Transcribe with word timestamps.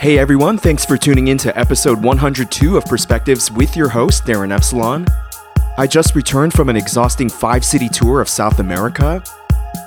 Hey 0.00 0.18
everyone, 0.18 0.58
thanks 0.58 0.84
for 0.84 0.96
tuning 0.96 1.28
in 1.28 1.38
to 1.38 1.58
episode 1.58 2.02
102 2.02 2.76
of 2.76 2.84
Perspectives 2.84 3.50
with 3.50 3.74
your 3.74 3.88
host, 3.88 4.24
Darin 4.26 4.52
Epsilon. 4.52 5.06
I 5.76 5.86
just 5.86 6.14
returned 6.14 6.52
from 6.52 6.68
an 6.68 6.76
exhausting 6.76 7.28
five 7.28 7.64
city 7.64 7.88
tour 7.88 8.20
of 8.20 8.28
South 8.28 8.58
America. 8.58 9.22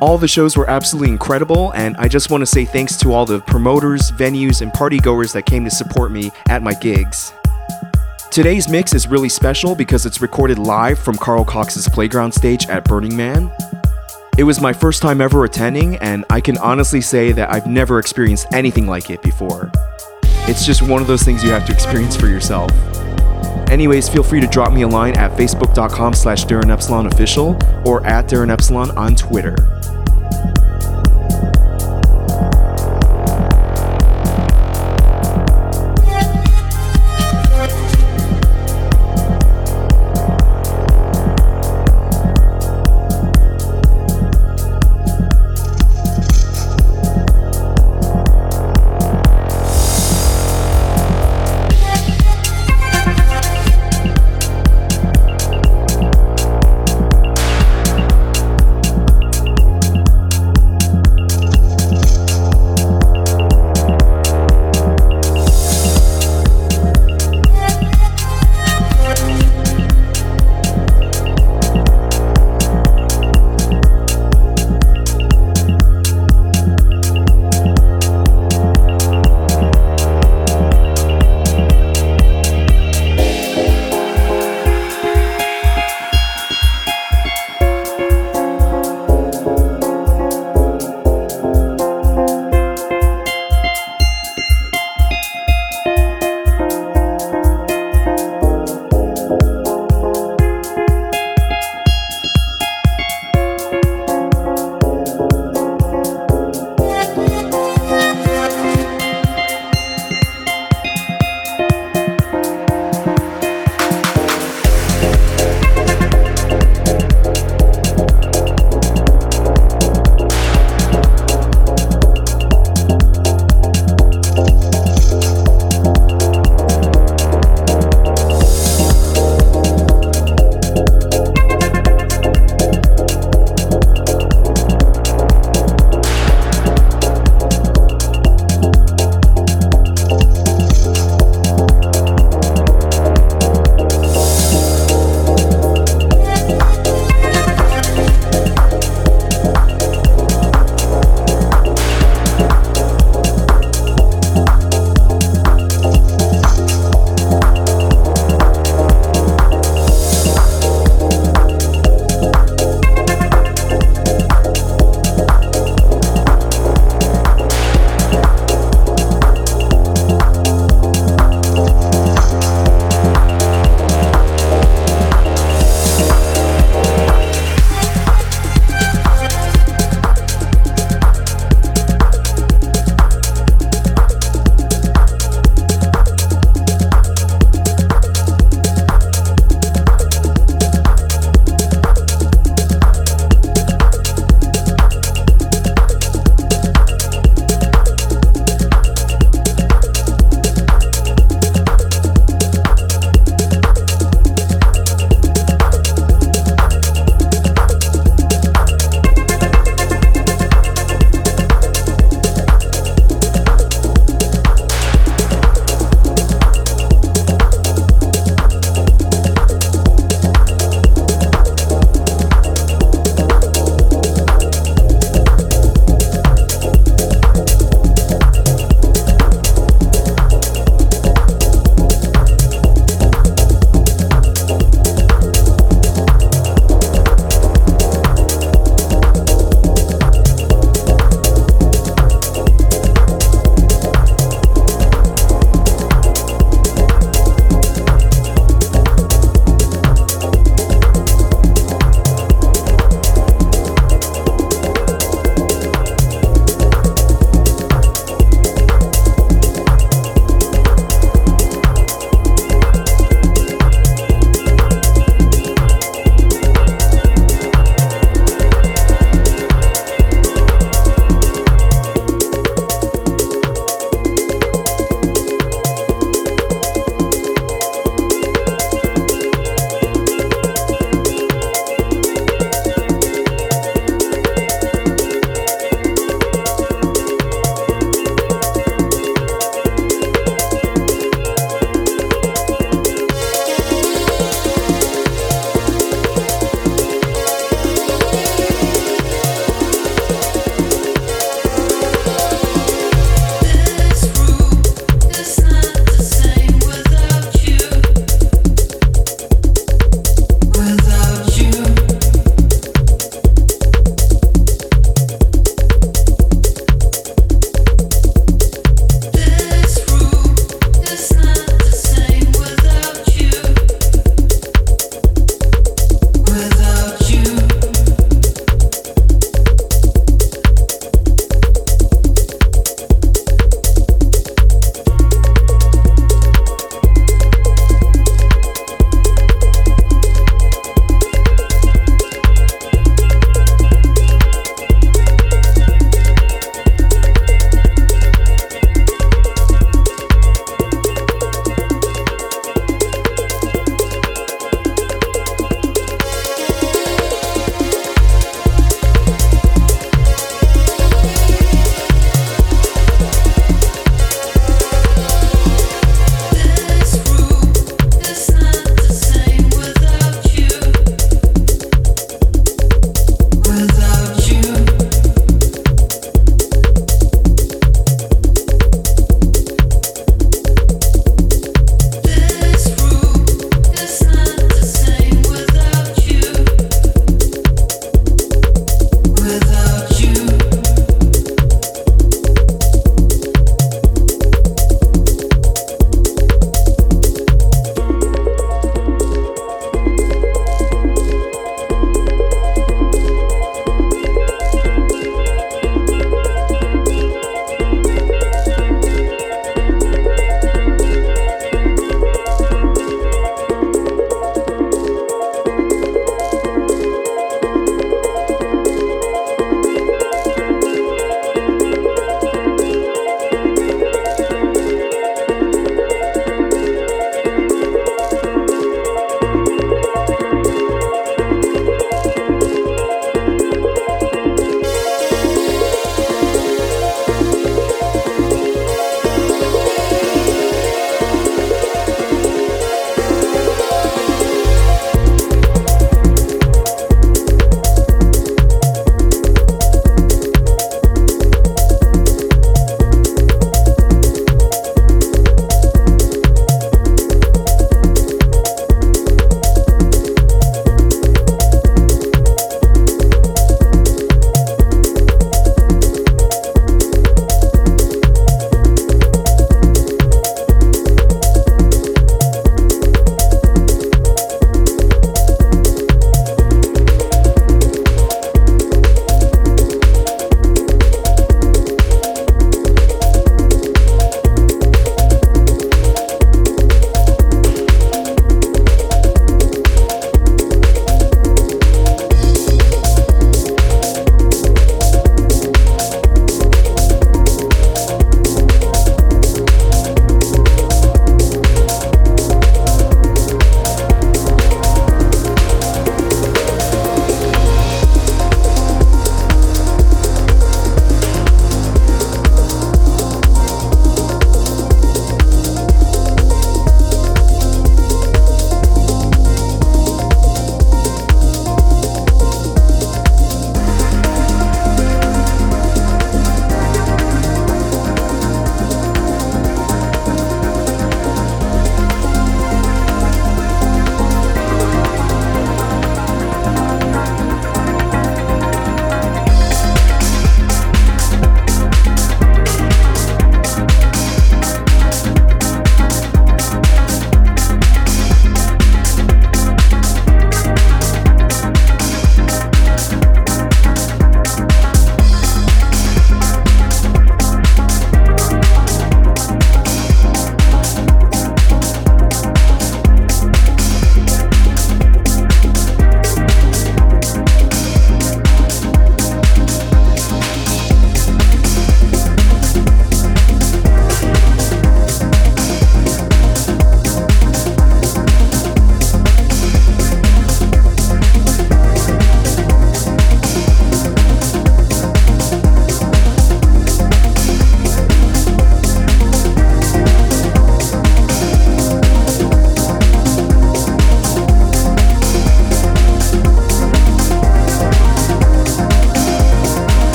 All 0.00 0.18
the 0.18 0.28
shows 0.28 0.56
were 0.56 0.68
absolutely 0.68 1.10
incredible, 1.10 1.72
and 1.72 1.96
I 1.96 2.08
just 2.08 2.30
want 2.30 2.42
to 2.42 2.46
say 2.46 2.64
thanks 2.64 2.96
to 2.98 3.12
all 3.12 3.24
the 3.24 3.40
promoters, 3.40 4.10
venues, 4.12 4.60
and 4.60 4.72
party 4.72 4.98
goers 4.98 5.32
that 5.32 5.46
came 5.46 5.64
to 5.64 5.70
support 5.70 6.12
me 6.12 6.30
at 6.48 6.62
my 6.62 6.74
gigs. 6.74 7.32
Today's 8.30 8.68
mix 8.68 8.92
is 8.94 9.06
really 9.06 9.30
special 9.30 9.74
because 9.74 10.04
it's 10.04 10.20
recorded 10.20 10.58
live 10.58 10.98
from 10.98 11.16
Carl 11.16 11.44
Cox's 11.44 11.88
playground 11.88 12.32
stage 12.32 12.68
at 12.68 12.84
Burning 12.84 13.16
Man. 13.16 13.50
It 14.38 14.44
was 14.44 14.60
my 14.60 14.74
first 14.74 15.00
time 15.00 15.22
ever 15.22 15.44
attending, 15.44 15.96
and 15.96 16.26
I 16.28 16.42
can 16.42 16.58
honestly 16.58 17.00
say 17.00 17.32
that 17.32 17.50
I've 17.50 17.66
never 17.66 17.98
experienced 17.98 18.48
anything 18.52 18.86
like 18.86 19.08
it 19.08 19.22
before. 19.22 19.70
It's 20.46 20.66
just 20.66 20.82
one 20.82 21.00
of 21.00 21.08
those 21.08 21.22
things 21.22 21.42
you 21.42 21.48
have 21.50 21.64
to 21.66 21.72
experience 21.72 22.16
for 22.16 22.26
yourself. 22.26 22.70
Anyways, 23.70 24.10
feel 24.10 24.22
free 24.22 24.42
to 24.42 24.46
drop 24.46 24.74
me 24.74 24.82
a 24.82 24.88
line 24.88 25.16
at 25.16 25.32
facebook.com 25.32 26.12
slash 26.12 26.44
Darin 26.44 26.70
Epsilon 26.70 27.06
official 27.06 27.58
or 27.86 28.06
at 28.06 28.28
Darin 28.28 28.50
Epsilon 28.50 28.90
on 28.98 29.14
Twitter. 29.14 29.75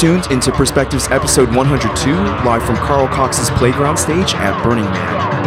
Tuned 0.00 0.24
into 0.30 0.50
Perspectives 0.50 1.08
episode 1.08 1.54
102, 1.54 2.14
live 2.46 2.64
from 2.64 2.76
Carl 2.76 3.06
Cox's 3.08 3.50
Playground 3.50 3.98
stage 3.98 4.32
at 4.32 4.64
Burning 4.64 4.86
Man. 4.86 5.39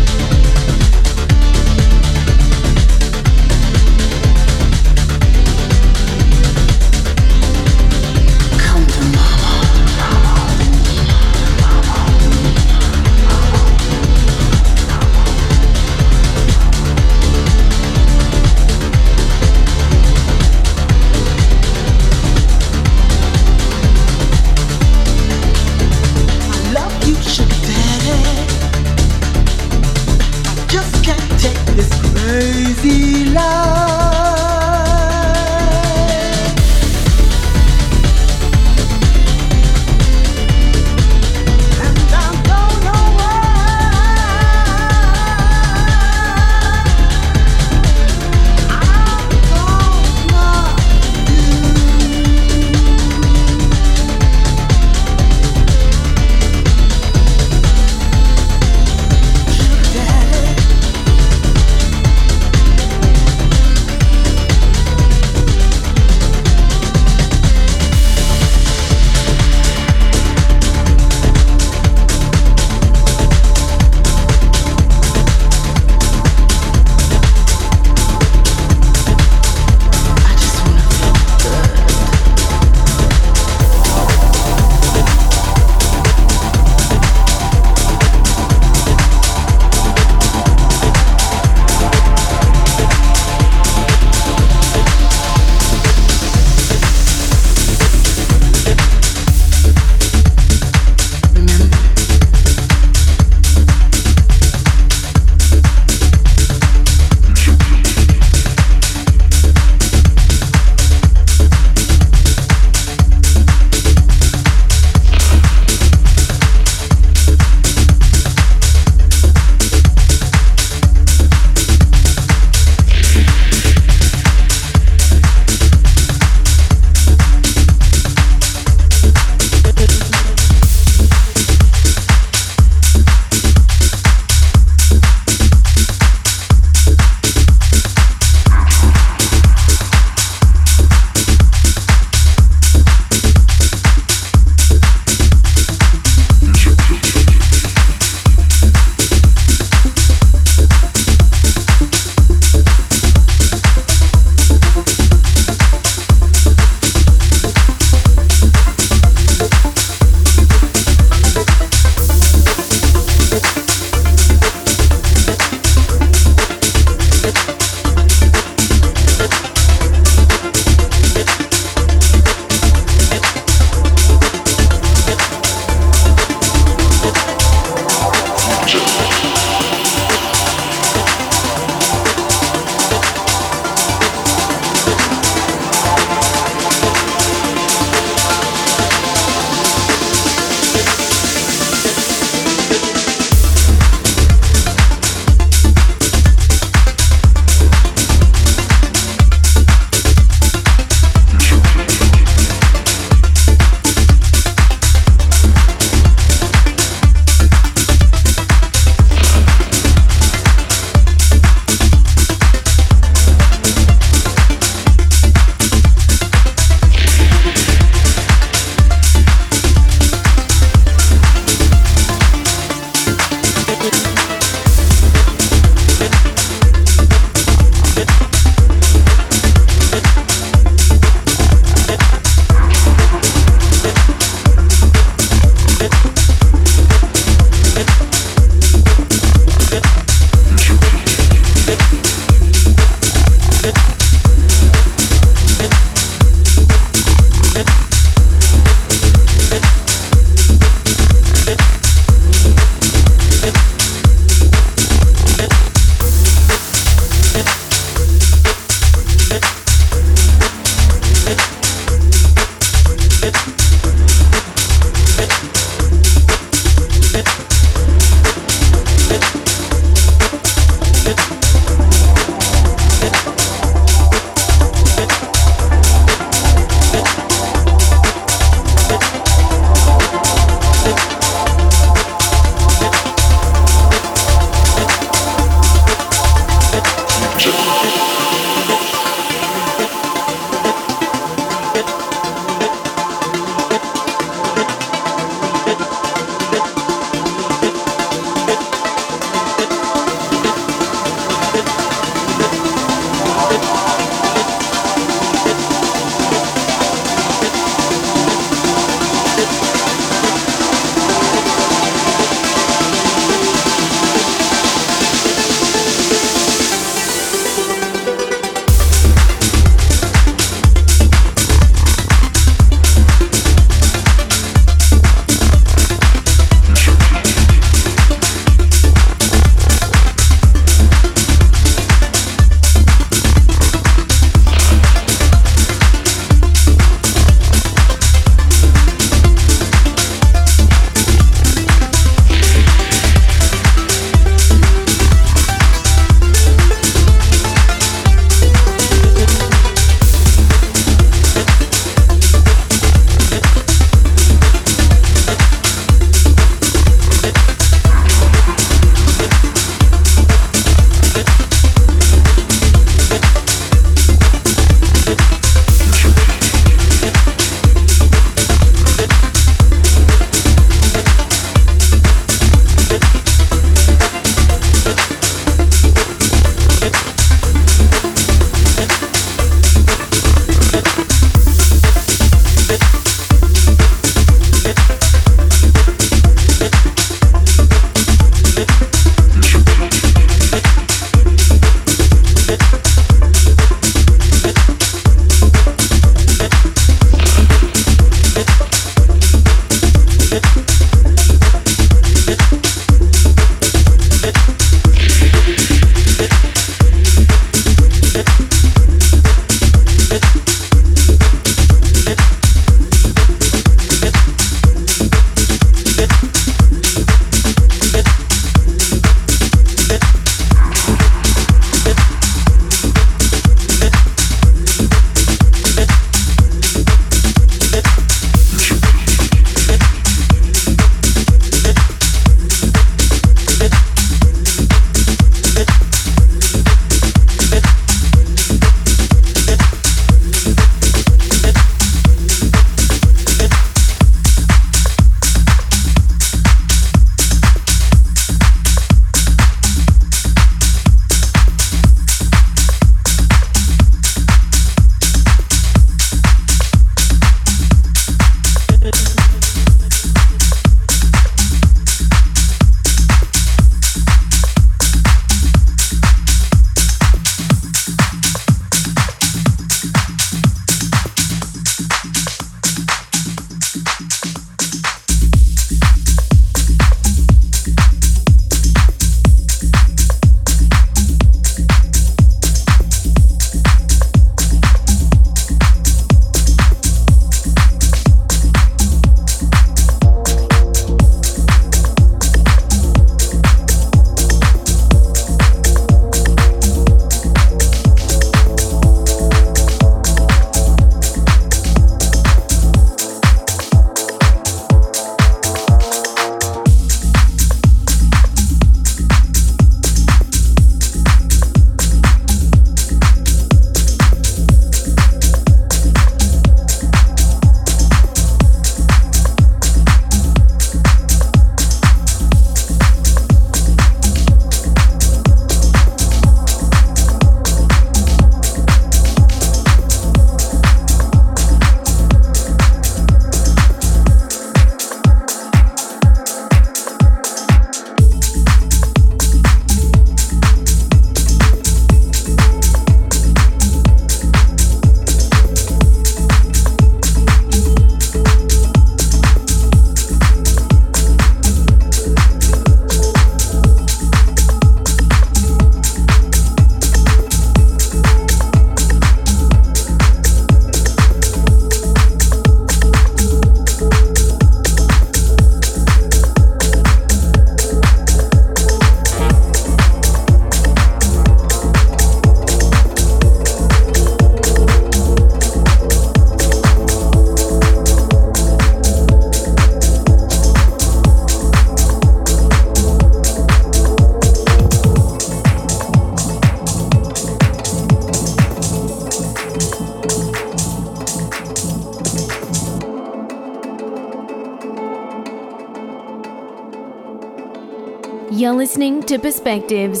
You're 598.32 598.52
listening 598.52 599.02
to 599.04 599.18
Perspectives. 599.18 600.00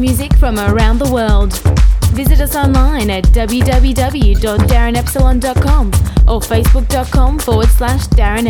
Music 0.00 0.34
from 0.38 0.58
around 0.58 0.98
the 0.98 1.12
world. 1.12 1.52
Visit 2.14 2.40
us 2.40 2.56
online 2.56 3.10
at 3.10 3.24
www.darinepsilon.com 3.24 5.86
or 6.26 6.40
facebook.com 6.40 7.38
forward 7.38 7.68
slash 7.68 8.06
Darin 8.06 8.46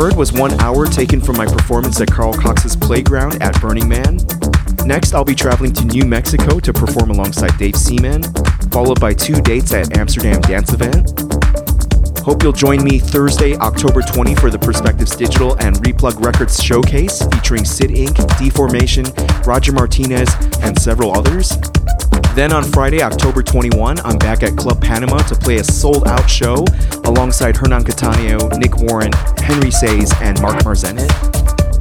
heard 0.00 0.16
was 0.16 0.32
one 0.32 0.58
hour 0.60 0.86
taken 0.86 1.20
from 1.20 1.36
my 1.36 1.44
performance 1.44 2.00
at 2.00 2.10
Carl 2.10 2.32
Cox's 2.32 2.74
Playground 2.74 3.42
at 3.42 3.60
Burning 3.60 3.86
Man. 3.86 4.18
Next, 4.86 5.12
I'll 5.12 5.26
be 5.26 5.34
traveling 5.34 5.74
to 5.74 5.84
New 5.84 6.06
Mexico 6.06 6.58
to 6.58 6.72
perform 6.72 7.10
alongside 7.10 7.58
Dave 7.58 7.76
Seaman, 7.76 8.22
followed 8.70 8.98
by 8.98 9.12
two 9.12 9.42
dates 9.42 9.74
at 9.74 9.98
Amsterdam 9.98 10.40
Dance 10.40 10.72
Event. 10.72 11.06
Hope 12.20 12.42
you'll 12.42 12.52
join 12.52 12.82
me 12.82 12.98
Thursday, 12.98 13.56
October 13.56 14.00
20 14.00 14.36
for 14.36 14.48
the 14.48 14.58
Perspectives 14.58 15.14
Digital 15.14 15.52
and 15.60 15.76
Replug 15.76 16.24
Records 16.24 16.62
showcase 16.62 17.22
featuring 17.34 17.66
Sid 17.66 17.90
Inc., 17.90 18.38
Deformation, 18.38 19.04
Roger 19.44 19.72
Martinez, 19.72 20.34
and 20.62 20.80
several 20.80 21.14
others. 21.14 21.58
Then 22.34 22.54
on 22.54 22.64
Friday, 22.64 23.02
October 23.02 23.42
21, 23.42 23.98
I'm 24.00 24.16
back 24.16 24.42
at 24.44 24.56
Club 24.56 24.80
Panama 24.80 25.18
to 25.18 25.34
play 25.34 25.56
a 25.56 25.64
sold 25.64 26.08
out 26.08 26.30
show 26.30 26.64
alongside 27.04 27.56
Hernan 27.56 27.84
Cattaneo, 27.84 28.56
Nick 28.58 28.76
Warren, 28.78 29.12
Henry 29.50 29.70
Saiz, 29.70 30.14
and 30.22 30.40
Marc 30.40 30.62
Marzenit. 30.62 31.10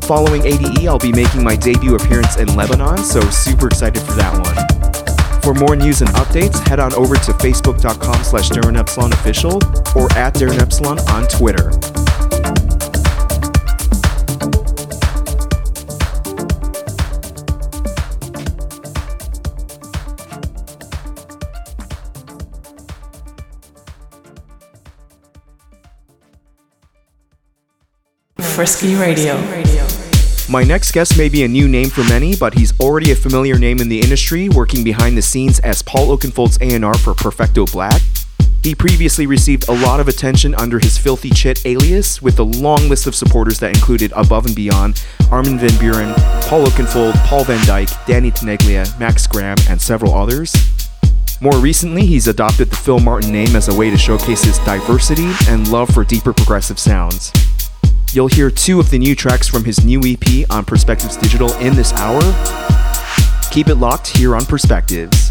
Following 0.06 0.44
ADE, 0.44 0.88
I'll 0.88 0.98
be 0.98 1.12
making 1.12 1.44
my 1.44 1.56
debut 1.56 1.96
appearance 1.96 2.38
in 2.38 2.56
Lebanon, 2.56 2.98
so 2.98 3.22
super 3.30 3.68
excited 3.68 4.02
for 4.02 4.14
that 4.14 4.34
one. 4.34 5.42
For 5.44 5.54
more 5.54 5.76
news 5.76 6.02
and 6.02 6.10
updates, 6.12 6.68
head 6.68 6.80
on 6.80 6.94
over 6.94 7.14
to 7.14 7.32
facebook.com 7.34 8.24
slash 8.24 8.50
Official 8.50 9.62
or 9.96 10.12
at 10.14 10.34
Darin 10.34 10.60
Epsilon 10.60 10.98
on 11.10 11.28
Twitter. 11.28 11.79
Frisky 28.60 28.94
Radio. 28.96 29.38
My 30.50 30.66
next 30.66 30.92
guest 30.92 31.18
may 31.18 31.30
be 31.30 31.46
a 31.46 31.48
new 31.48 31.70
name 31.70 31.90
for 31.90 32.04
many, 32.10 32.36
but 32.36 32.54
he's 32.54 32.78
already 32.82 33.12
a 33.12 33.16
familiar 33.16 33.58
name 33.58 33.80
in 33.80 33.88
the 33.88 34.02
industry, 34.02 34.50
working 34.50 34.84
behind 34.84 35.18
the 35.18 35.22
scenes 35.22 35.62
as 35.62 35.82
Paul 35.82 36.10
Oakenfold's 36.10 36.58
A&R 36.60 36.94
for 36.96 37.14
Perfecto 37.14 37.66
Black. 37.66 38.02
He 38.62 38.76
previously 38.76 39.28
received 39.28 39.70
a 39.70 39.72
lot 39.72 40.02
of 40.02 40.10
attention 40.10 40.56
under 40.56 40.78
his 40.78 40.98
Philthy 40.98 41.30
Chit 41.30 41.66
alias, 41.66 42.22
with 42.22 42.38
a 42.40 42.44
long 42.44 42.90
list 42.90 43.08
of 43.08 43.16
supporters 43.16 43.60
that 43.60 43.74
included 43.74 44.12
Above 44.14 44.46
and 44.46 44.56
Beyond, 44.58 45.06
Armin 45.32 45.58
van 45.58 45.70
Buuren, 45.80 46.14
Paul 46.50 46.66
Oakenfold, 46.66 47.14
Paul 47.28 47.46
van 47.46 47.60
Dyk, 47.60 48.06
Danny 48.08 48.30
Tenaglia, 48.30 49.00
Max 49.00 49.26
Graham, 49.26 49.56
and 49.70 49.82
several 49.82 50.14
others. 50.14 50.54
More 51.40 51.56
recently, 51.60 52.06
he's 52.06 52.28
adopted 52.28 52.70
the 52.70 52.76
Phil 52.76 53.00
Martyn 53.00 53.32
name 53.32 53.56
as 53.56 53.70
a 53.70 53.78
way 53.78 53.90
to 53.90 53.98
showcase 53.98 54.44
his 54.44 54.60
diversity 54.66 55.32
and 55.48 55.72
love 55.72 55.90
for 55.92 56.04
deeper 56.04 56.34
progressive 56.34 56.78
sounds. 56.78 57.32
You'll 58.12 58.28
hear 58.28 58.50
two 58.50 58.80
of 58.80 58.90
the 58.90 58.98
new 58.98 59.16
tracks 59.16 59.48
from 59.48 59.64
his 59.64 59.86
new 59.86 60.02
EP 60.04 60.50
on 60.50 60.66
Perspectives 60.66 61.16
Digital 61.16 61.54
in 61.58 61.76
this 61.76 61.94
hour. 61.94 62.20
Keep 63.52 63.68
it 63.68 63.76
locked 63.76 64.08
here 64.08 64.36
on 64.36 64.46
Perspectives. 64.46 65.29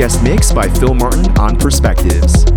Guest 0.00 0.22
mix 0.22 0.50
by 0.50 0.66
Phil 0.66 0.94
Martyn 0.94 1.26
on 1.38 1.58
Perspectives. 1.58 2.49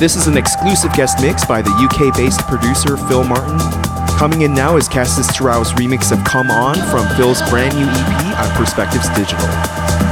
This 0.00 0.16
is 0.16 0.26
an 0.26 0.38
exclusive 0.38 0.94
guest 0.94 1.20
mix 1.20 1.44
by 1.44 1.60
the 1.60 1.68
UK 1.68 2.16
based 2.16 2.40
producer 2.46 2.96
Phil 2.96 3.22
Martyn. 3.22 3.58
Coming 4.16 4.40
in 4.40 4.54
now 4.54 4.78
is 4.78 4.88
Cassis 4.88 5.26
Terrau's 5.26 5.72
remix 5.74 6.10
of 6.10 6.24
Come 6.24 6.50
On 6.50 6.74
from 6.88 7.06
Phil's 7.18 7.42
brand 7.50 7.76
new 7.76 7.84
EP 7.84 8.38
on 8.38 8.50
Perspectives 8.56 9.10
Digital. 9.10 10.09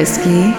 Feeling 0.00 0.49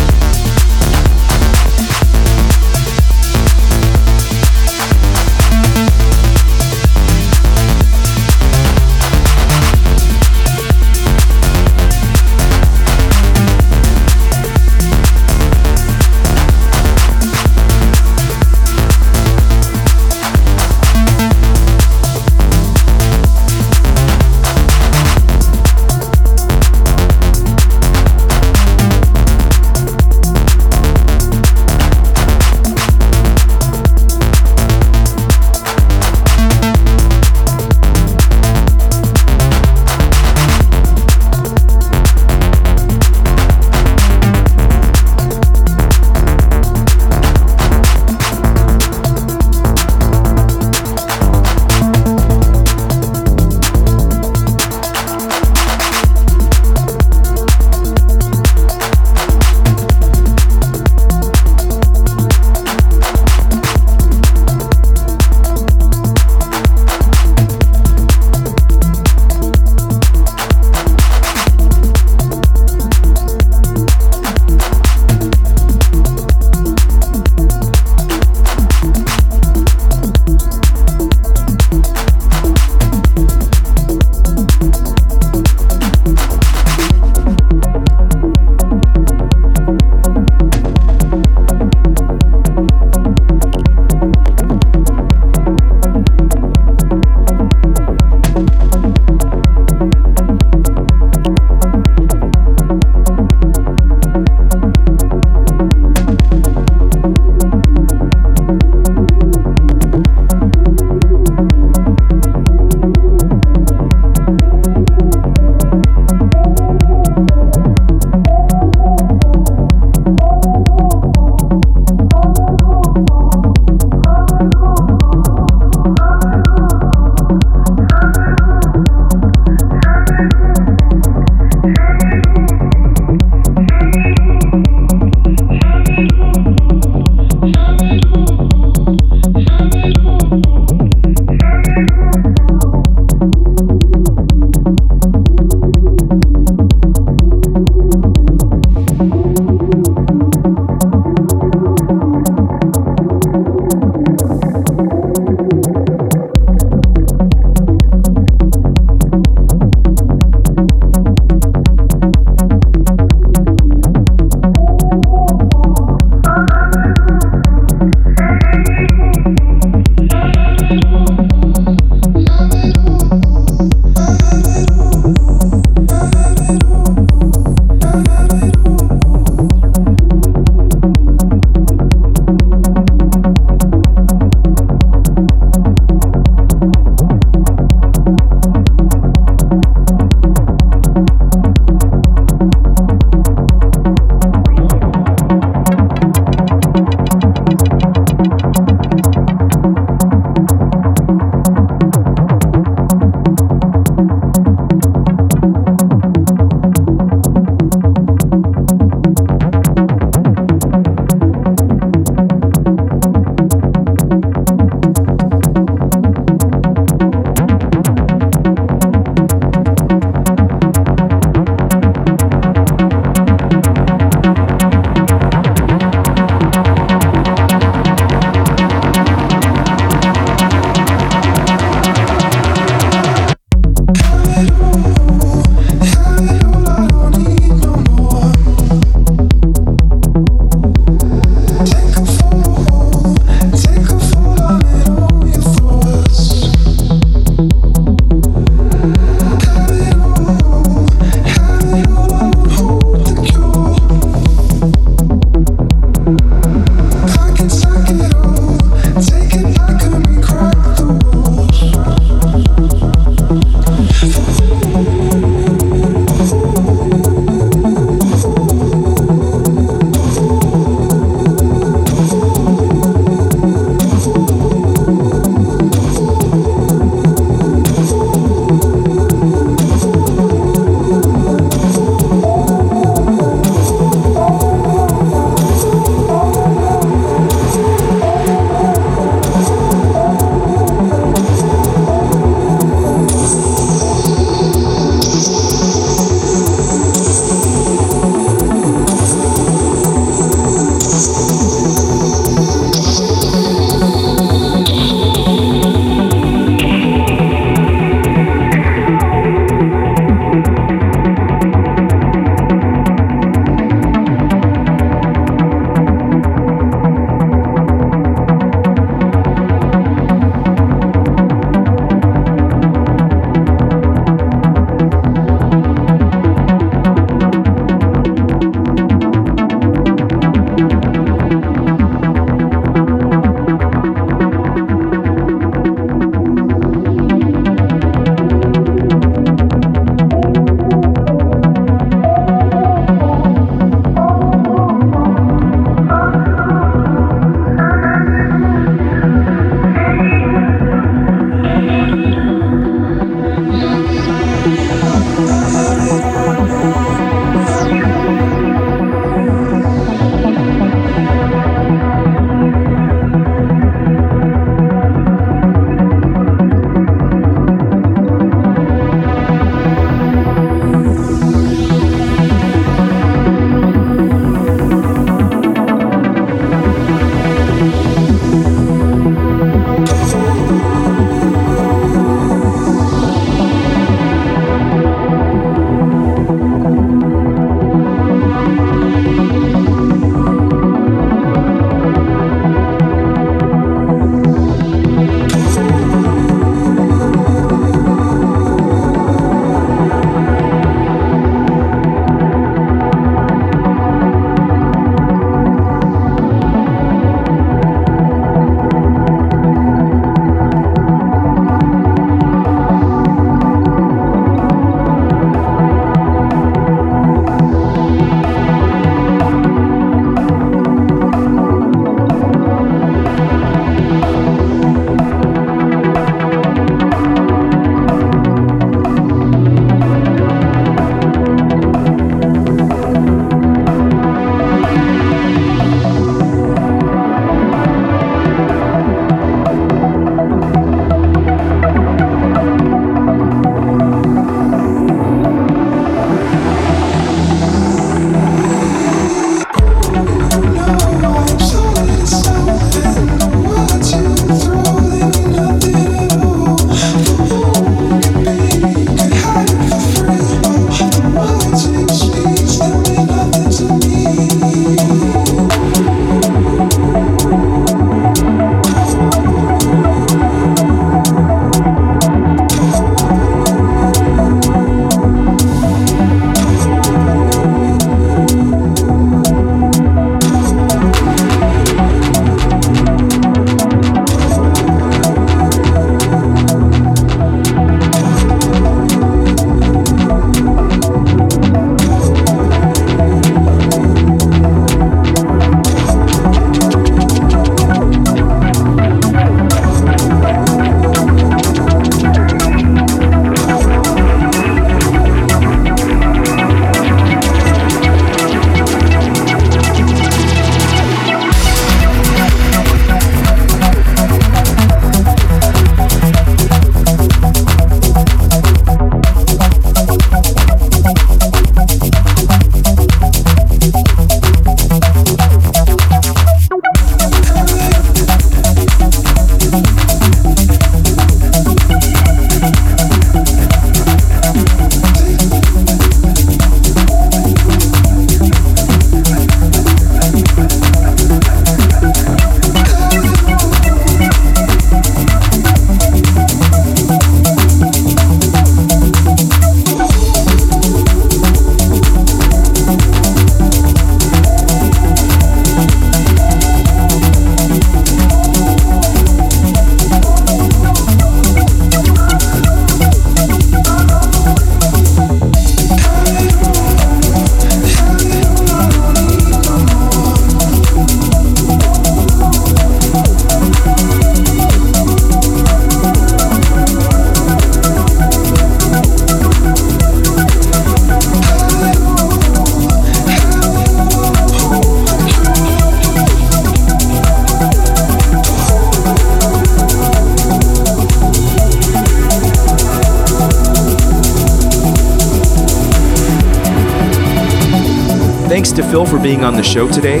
being 599.22 599.34
on 599.34 599.36
the 599.36 599.42
show 599.42 599.70
today. 599.70 600.00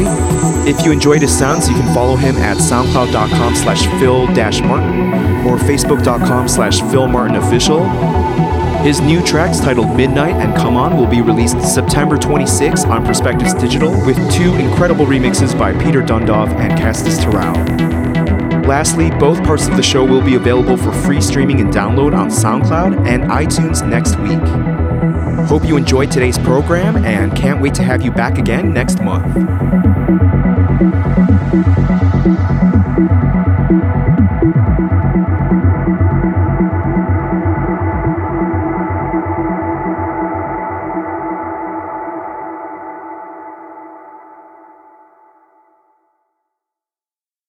If 0.68 0.84
you 0.84 0.92
enjoyed 0.92 1.22
his 1.22 1.36
sounds, 1.36 1.68
you 1.68 1.74
can 1.74 1.94
follow 1.94 2.16
him 2.16 2.36
at 2.36 2.56
soundcloud.com 2.56 3.54
slash 3.54 3.82
phil-martyn 4.00 5.46
or 5.46 5.58
facebook.com 5.58 6.48
slash 6.48 6.80
philmartynofficial. 6.80 8.82
His 8.82 9.00
new 9.00 9.24
tracks 9.24 9.60
titled 9.60 9.96
Midnight 9.96 10.34
and 10.34 10.56
Come 10.56 10.76
On 10.76 10.96
will 10.96 11.06
be 11.06 11.20
released 11.20 11.60
September 11.62 12.16
26 12.16 12.84
on 12.84 13.06
Perspectives 13.06 13.54
Digital 13.54 13.90
with 14.04 14.16
two 14.32 14.54
incredible 14.56 15.06
remixes 15.06 15.56
by 15.56 15.72
Petar 15.72 16.02
Dundov 16.02 16.48
and 16.58 16.72
Kastis 16.72 17.18
Torrau. 17.18 17.54
Lastly, 18.66 19.10
both 19.10 19.42
parts 19.44 19.68
of 19.68 19.76
the 19.76 19.82
show 19.82 20.04
will 20.04 20.22
be 20.22 20.34
available 20.34 20.76
for 20.76 20.92
free 20.92 21.20
streaming 21.20 21.60
and 21.60 21.72
download 21.72 22.16
on 22.16 22.28
SoundCloud 22.28 23.06
and 23.06 23.24
iTunes 23.24 23.88
next 23.88 24.18
week. 24.18 24.71
Hope 25.46 25.64
you 25.64 25.76
enjoyed 25.76 26.10
today's 26.10 26.38
program 26.38 27.04
and 27.04 27.34
can't 27.36 27.60
wait 27.60 27.74
to 27.74 27.82
have 27.82 28.02
you 28.02 28.10
back 28.10 28.38
again 28.38 28.72
next 28.72 29.00
month. 29.00 29.26